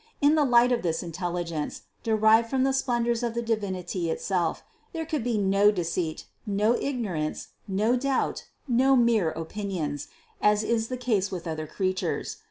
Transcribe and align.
In 0.19 0.33
the 0.33 0.43
light 0.45 0.71
of 0.71 0.81
this 0.81 1.03
intelligence, 1.03 1.83
derived 2.01 2.49
from 2.49 2.63
the 2.63 2.73
splendors 2.73 3.21
of 3.21 3.35
the 3.35 3.43
Divinity 3.43 4.09
itself, 4.09 4.63
there 4.93 5.05
could 5.05 5.23
be 5.23 5.37
no 5.37 5.69
de 5.69 5.83
ceit, 5.83 6.25
no 6.43 6.75
ignorance, 6.75 7.49
no 7.67 7.95
doubt, 7.95 8.45
no 8.67 8.95
mere 8.95 9.29
opinions, 9.29 10.07
as 10.41 10.63
is 10.63 10.87
the 10.87 10.97
case 10.97 11.29
with 11.29 11.45
other 11.47 11.67
creatures. 11.67 12.37